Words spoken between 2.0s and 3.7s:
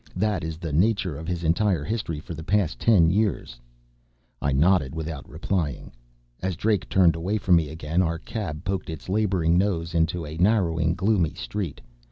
for the past ten years."